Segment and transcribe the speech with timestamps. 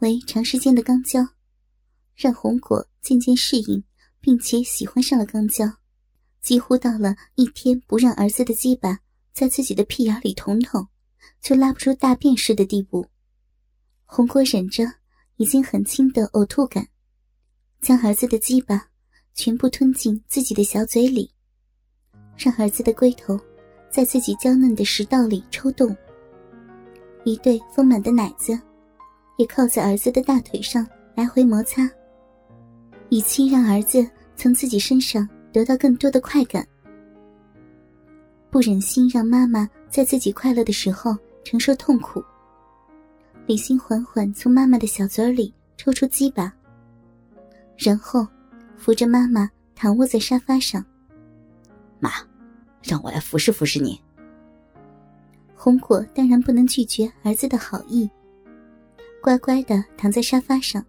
[0.00, 1.26] 为长时间的肛交，
[2.14, 3.82] 让红果渐渐适应，
[4.20, 5.70] 并且喜欢上了肛交，
[6.40, 9.00] 几乎到了一天不让儿子的鸡巴
[9.32, 10.86] 在自己的屁眼里捅捅，
[11.40, 13.06] 就拉不出大便似的地步。
[14.04, 14.84] 红果忍着
[15.36, 16.88] 已经很轻的呕吐感，
[17.80, 18.88] 将儿子的鸡巴
[19.34, 21.30] 全部吞进自己的小嘴里，
[22.36, 23.38] 让儿子的龟头
[23.90, 25.94] 在自己娇嫩的食道里抽动，
[27.24, 28.58] 一对丰满的奶子
[29.36, 31.88] 也靠在儿子的大腿上来回摩擦，
[33.08, 36.66] 以期让儿子从自己身上得到更多的快感。
[38.50, 42.24] 不忍心让妈妈在自己快乐的时候承受痛苦。
[43.46, 46.52] 李欣缓缓从妈妈的小嘴里抽出鸡巴，
[47.76, 48.26] 然后
[48.76, 50.84] 扶着妈妈躺卧在沙发上。
[52.00, 52.10] 妈，
[52.82, 54.00] 让我来服侍服侍你。
[55.54, 58.08] 红果当然不能拒绝儿子的好意，
[59.22, 60.84] 乖乖的躺在沙发上，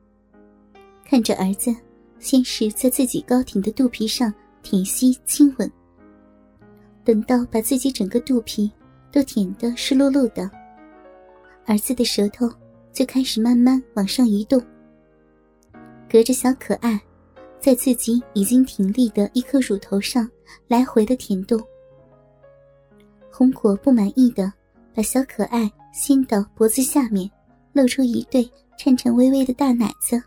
[1.04, 1.76] 看着儿子
[2.20, 5.72] 先是在自己高挺的肚皮上舔吸亲吻，
[7.04, 8.72] 等到把自己整个肚皮
[9.12, 10.50] 都舔得湿漉漉的。
[11.66, 12.50] 儿子的舌头
[12.94, 14.62] 就开始慢慢往上移动，
[16.10, 17.02] 隔着小可爱，
[17.60, 20.30] 在自己已经挺立的一颗乳头上
[20.68, 21.60] 来回的舔动。
[23.32, 24.52] 红果不满意的
[24.94, 27.30] 把小可爱掀到脖子下面，
[27.78, 30.20] 露出一对颤颤巍巍的大奶子，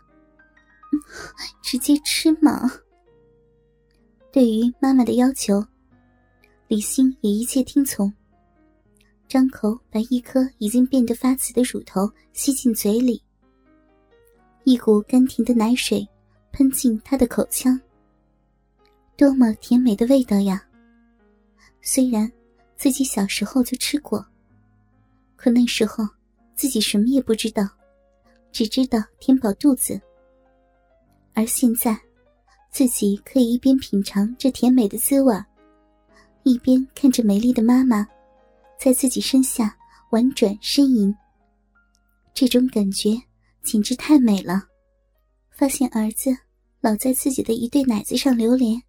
[1.61, 2.71] 直接吃嘛。
[4.31, 5.61] 对于妈妈的要求，
[6.69, 8.11] 李欣也一切听从。
[9.27, 13.21] 张口把一颗已经变得发紫的乳头吸进嘴里，
[14.63, 16.07] 一股甘甜的奶水
[16.53, 17.77] 喷进他的口腔。
[19.17, 20.65] 多么甜美的味道呀！
[21.81, 22.31] 虽然
[22.77, 24.25] 自己小时候就吃过，
[25.35, 26.07] 可那时候
[26.55, 27.67] 自己什么也不知道，
[28.51, 29.99] 只知道填饱肚子。
[31.33, 31.99] 而现在，
[32.71, 35.35] 自己可以一边品尝这甜美的滋味，
[36.43, 38.07] 一边看着美丽的妈妈。
[38.77, 39.77] 在自己身下
[40.09, 41.15] 婉转呻吟，
[42.33, 43.11] 这种感觉
[43.61, 44.63] 简直太美了。
[45.51, 46.35] 发现儿子
[46.79, 48.81] 老在自己的一对奶子上流连，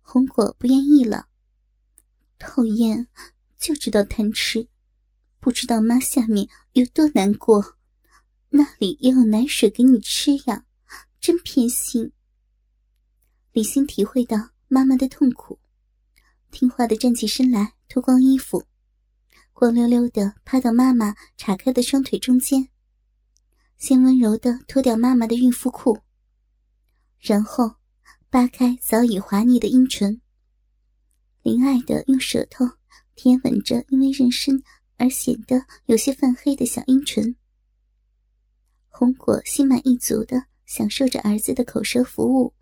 [0.00, 1.26] 红果不愿意了。
[2.38, 3.08] 讨厌，
[3.58, 4.68] 就知道贪吃，
[5.40, 7.76] 不知道妈下面有多难过，
[8.50, 10.66] 那里也有奶水给你吃呀，
[11.18, 12.12] 真偏心。
[13.52, 15.58] 李欣体会到妈妈的痛苦，
[16.50, 18.64] 听话的站起身来，脱光衣服。
[19.52, 22.68] 光溜溜的趴到妈妈岔开的双腿中间，
[23.76, 26.00] 先温柔的脱掉妈妈的孕妇裤，
[27.18, 27.76] 然后
[28.28, 30.20] 扒开早已滑腻的阴唇，
[31.42, 32.64] 怜爱的用舌头
[33.14, 34.62] 舔吻着因为妊娠
[35.00, 37.34] 而显得有些泛黑的小阴唇。
[38.90, 42.52] 红果心满意足的享受着儿子的口舌服务，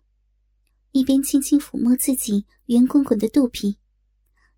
[0.93, 3.77] 一边轻轻抚摸自己圆滚滚的肚皮，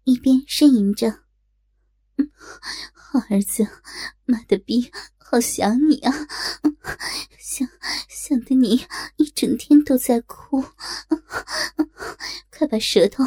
[0.04, 1.24] 一边呻吟着。
[2.94, 3.68] 好儿子，
[4.26, 6.14] 妈的逼，好想你啊！
[7.40, 7.68] 想
[8.08, 8.86] 想的你
[9.18, 10.64] 一整天都在哭，
[12.62, 13.24] 快把舌头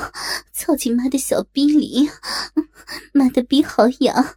[0.52, 2.08] 凑进妈的小逼里，
[3.12, 4.36] 妈的逼好痒，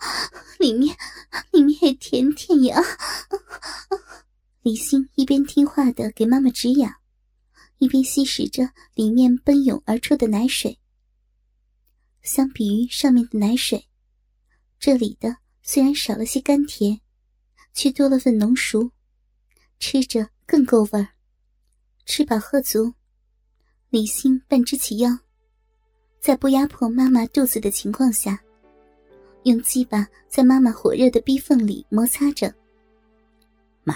[0.58, 0.98] 里面
[1.52, 2.82] 里面也甜甜呀！
[4.64, 6.92] 李欣一边听话的给妈妈止痒，
[7.78, 10.80] 一边吸食着里面奔涌而出的奶水。
[12.24, 13.88] 相比于上面的奶水。
[14.80, 17.00] 这里的虽然少了些甘甜，
[17.76, 18.92] 却多了份浓熟，
[19.78, 21.10] 吃着更够味儿。
[22.08, 22.96] 吃饱喝足，
[23.90, 25.18] 李欣半支起腰，
[26.20, 28.38] 在不压迫妈妈肚子的情况下，
[29.44, 32.54] 用鸡巴在妈妈火热的逼缝里摩擦着。
[33.86, 33.96] 妈，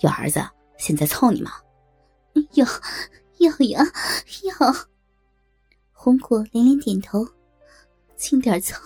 [0.00, 0.40] 有儿子
[0.78, 1.52] 现在操你吗？
[2.54, 2.64] 有，
[3.36, 3.84] 要呀，
[4.44, 4.74] 要。
[5.92, 7.28] 红果连连点头。
[8.16, 8.80] 轻点操，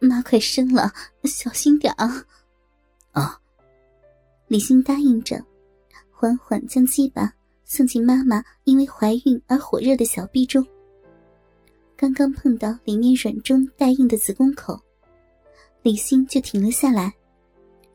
[0.00, 0.92] 妈快生了，
[1.24, 2.26] 小心点啊！
[3.12, 3.40] 啊！
[4.48, 5.40] 李欣答应着，
[6.10, 7.32] 缓缓将鸡巴
[7.72, 10.66] 送进妈妈因为怀孕而火热的小臂中。
[11.96, 14.76] 刚刚碰到里面软中带硬的子宫口，
[15.82, 17.14] 李欣就停了下来，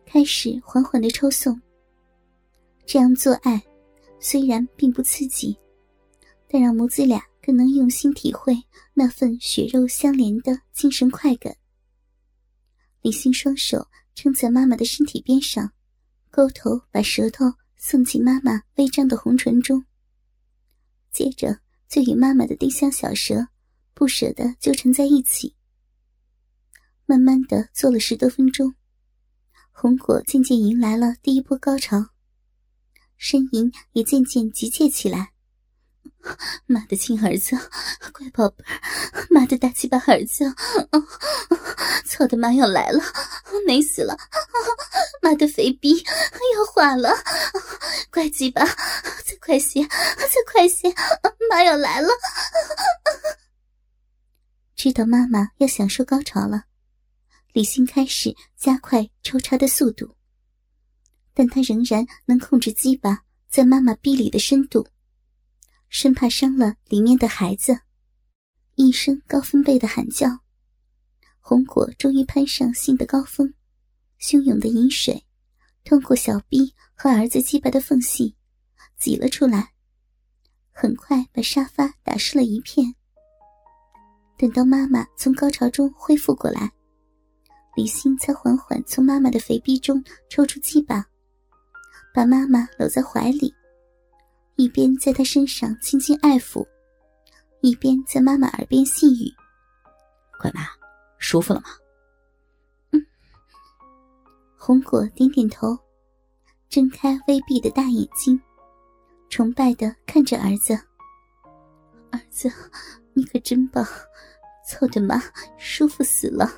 [0.05, 1.61] 开始缓缓的抽送。
[2.85, 3.61] 这样做爱，
[4.17, 5.57] 虽然并不刺激，
[6.47, 7.21] 但让母子俩。
[7.41, 8.55] 更能用心体会
[8.95, 11.55] 那份血肉相连的精神快感。
[13.03, 13.85] 李欣双手
[14.15, 15.71] 撑在妈妈的身体边上，
[16.31, 17.45] 勾头把舌头
[17.77, 19.85] 送进妈妈微张的红唇中，
[21.11, 23.47] 接着就与妈妈的丁香小舌
[23.93, 25.55] 不舍得纠缠在一起。
[27.05, 28.73] 慢慢的做了十多分钟，
[29.71, 32.07] 红果渐渐迎来了第一波高潮，
[33.19, 35.33] 呻吟也渐渐急切起来。
[36.65, 37.55] 妈的亲儿子，
[38.11, 38.81] 乖宝贝儿，
[39.29, 40.43] 妈的大鸡巴儿子，
[42.07, 42.99] 操的妈要来了，
[43.67, 44.17] 美死了！
[45.25, 45.89] 妈的肥逼
[46.55, 47.09] 要化了，
[48.11, 50.87] 乖鸡巴，再快些，再快些，
[51.49, 52.09] 妈要来了！
[54.75, 56.65] 知道妈妈要享受高潮了，
[57.53, 60.15] 李欣开始加快抽插的速度，
[61.33, 64.87] 但他仍然能控制鸡巴在妈妈逼里的深度。
[65.89, 67.79] 生怕伤了里面的孩子，
[68.75, 70.27] 一声高分贝的喊叫，
[71.39, 73.54] 红果终于攀上性的高峰，
[74.25, 75.23] 汹涌的饮水
[75.83, 78.35] 通过小臂和儿子鸡巴的缝隙
[78.97, 79.71] 挤了出来，
[80.71, 82.95] 很快把沙发打湿了一片。
[84.35, 86.73] 等到妈妈从高潮中恢复过来，
[87.75, 91.05] 李欣才缓缓从妈妈的肥逼中抽出鸡巴，
[92.11, 93.53] 把妈妈搂在怀里。
[94.55, 96.65] 一边在她身上轻轻爱抚，
[97.61, 99.31] 一边在妈妈耳边细语
[100.41, 100.67] ：“乖妈，
[101.19, 101.67] 舒服了吗？”
[104.65, 105.77] 红果点点头，
[106.69, 108.41] 睁开微闭的大眼睛，
[109.29, 110.73] 崇拜的看着儿子
[112.09, 112.51] ：“儿子，
[113.13, 113.85] 你可真棒，
[114.67, 115.21] 操的妈，
[115.59, 116.51] 舒服死了。”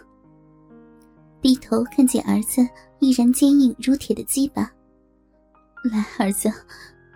[1.43, 2.65] 低头看见儿子
[2.99, 4.71] 依然坚硬如铁的鸡巴，
[5.91, 6.49] 来，儿子。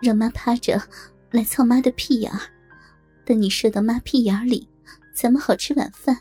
[0.02, 0.78] 让妈趴着，
[1.30, 2.38] 来操妈的屁眼儿。
[3.24, 4.68] 等你射到妈屁眼里，
[5.14, 6.14] 咱们好吃晚饭。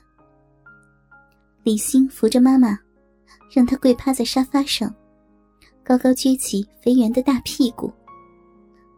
[1.63, 2.79] 李欣扶着妈妈，
[3.51, 4.94] 让她跪趴在沙发上，
[5.83, 7.92] 高高撅起肥圆的大屁股，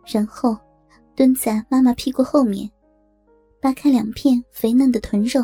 [0.05, 0.55] 然后
[1.15, 2.69] 蹲在妈妈屁股后面，
[3.59, 5.43] 扒开两片肥嫩的臀肉，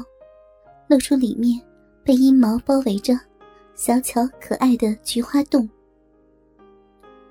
[0.88, 1.60] 露出里面
[2.04, 3.20] 被阴毛包围着、
[3.74, 5.68] 小巧可爱的菊花洞。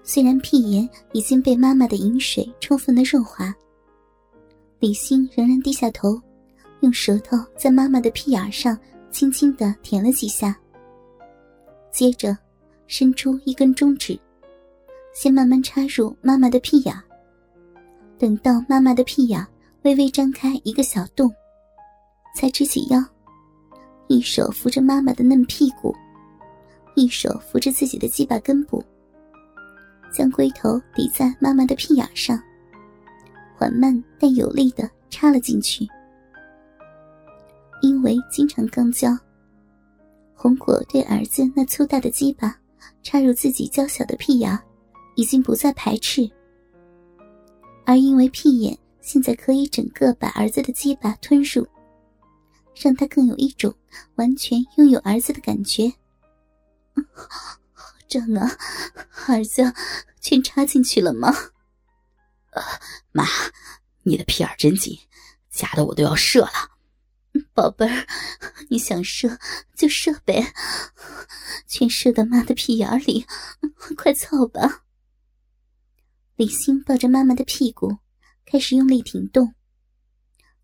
[0.03, 3.55] 虽然屁眼已经被妈妈的饮水充分的润滑，
[4.81, 6.21] 李欣仍然低下头，
[6.81, 8.77] 用舌头在妈妈的屁眼上
[9.11, 10.59] 轻轻的舔了几下。
[11.91, 12.37] 接着，
[12.87, 14.19] 伸出一根中指，
[15.15, 16.95] 先慢慢插入妈妈的屁眼。
[18.19, 19.45] 等到妈妈的屁眼
[19.83, 21.33] 微微张开一个小洞，
[22.35, 23.03] 才直起腰，
[24.07, 25.95] 一手扶着妈妈的嫩屁股，
[26.95, 28.85] 一手扶着自己的鸡巴根部。
[30.11, 32.41] 将龟头抵在妈妈的屁眼上，
[33.57, 35.87] 缓慢但有力的插了进去。
[37.83, 39.17] 因为经常肛交，
[40.41, 42.57] 红果对儿子那粗大的鸡巴
[43.03, 44.57] 插入自己娇小的屁眼，
[45.17, 46.31] 已经不再排斥。
[47.85, 51.67] 而因为屁眼现在可以整个把儿子的鸡巴吞入，
[52.77, 53.75] 让他更有一种
[54.15, 55.93] 完全拥有儿子的感觉。
[58.07, 58.49] 胀啊，
[59.27, 59.75] 儿子，
[60.21, 61.35] 全插进去了吗？
[63.11, 63.25] 妈，
[64.05, 64.97] 你的屁眼真紧，
[65.51, 66.53] 夹的我都要射了。
[67.55, 68.07] 宝贝儿，
[68.69, 69.39] 你想射
[69.77, 70.53] 就射呗，
[71.67, 73.27] 全射到妈的屁眼里，
[73.97, 74.85] 快操吧。
[76.37, 77.99] 李欣抱着妈妈的屁股，
[78.45, 79.55] 开始用力挺动。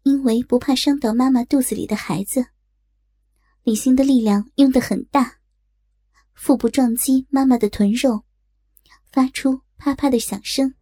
[0.03, 2.47] 因为不怕伤到妈妈肚子里的孩子，
[3.63, 5.39] 李欣的力量用的很大。
[6.35, 8.25] 腹部撞击妈妈的臀肉，
[9.11, 10.75] 发出啪啪的响声。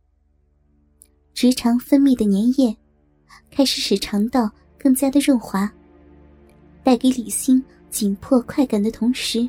[1.33, 2.77] 直肠分泌的粘液
[3.51, 5.73] 开始使肠道更加的润滑，
[6.85, 9.49] 带给李欣紧迫快感的同时，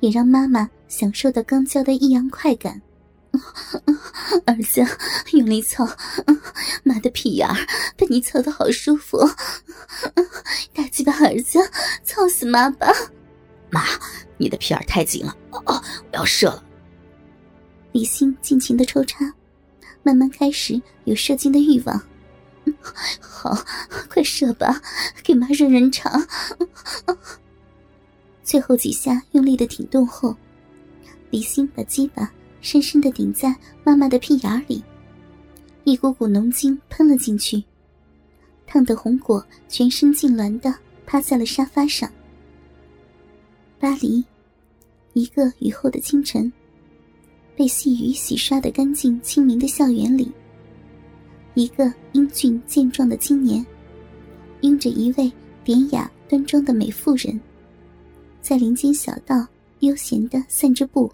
[0.00, 2.80] 也让妈妈享受到刚交的异样快感。
[4.46, 4.80] 儿子，
[5.32, 5.84] 用力操，
[6.84, 7.56] 妈的屁眼儿
[7.96, 9.18] 被你操的好舒服，
[10.72, 11.58] 大鸡巴儿子，
[12.04, 12.86] 操死妈吧！
[13.70, 13.82] 妈，
[14.36, 16.62] 你的屁眼太紧了，哦，我要射了。
[17.90, 19.32] 李欣尽情的抽插，
[20.04, 22.00] 慢慢开始有射精的欲望。
[23.20, 23.56] 好，
[24.08, 24.80] 快射吧，
[25.22, 26.26] 给妈润润肠。
[28.42, 30.36] 最后几下用力的挺动后，
[31.30, 32.30] 李欣把鸡巴
[32.60, 34.82] 深深的顶在妈妈的屁眼里，
[35.84, 37.62] 一股股浓精喷了进去，
[38.66, 40.74] 烫得红果全身痉挛的
[41.06, 42.10] 趴在了沙发上。
[43.78, 44.24] 巴黎，
[45.12, 46.50] 一个雨后的清晨，
[47.56, 50.32] 被细雨洗刷的干净清明的校园里，
[51.54, 53.64] 一个英俊健壮的青年，
[54.62, 55.32] 拥着一位
[55.62, 57.40] 典雅端庄的美妇人，
[58.40, 59.46] 在林间小道
[59.78, 61.12] 悠闲的散着步。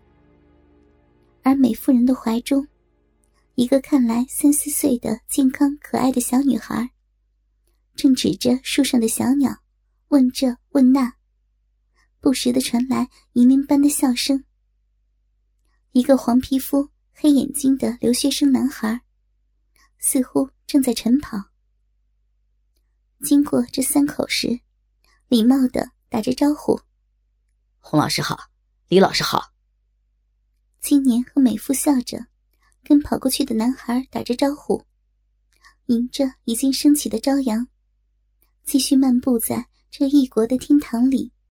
[1.42, 2.66] 而美妇人的怀中，
[3.54, 6.90] 一个看来三四岁的健康可爱的小女孩，
[7.94, 9.54] 正指着树上的小鸟，
[10.08, 11.12] 问这问那。
[12.18, 14.44] 不时的传来银铃般的笑声。
[15.92, 19.00] 一个黄皮肤、黑眼睛的留学生男孩，
[20.00, 21.38] 似乎正在晨跑。
[23.22, 24.60] 经过这三口时，
[25.28, 26.80] 礼貌的打着招呼
[27.78, 28.50] ：“洪老师好，
[28.88, 29.52] 李老师好。”
[30.80, 32.26] 青年和美妇笑着，
[32.82, 34.84] 跟跑过去的男孩打着招呼，
[35.86, 37.68] 迎着已经升起的朝阳，
[38.64, 41.32] 继续漫步在这异国的厅堂里。